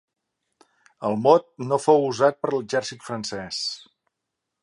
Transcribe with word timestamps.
El 1.09 1.17
mot 1.25 1.45
no 1.73 1.79
fou 1.83 2.07
usat 2.13 2.41
per 2.45 2.51
l'exèrcit 2.55 3.07
francès. 3.11 3.63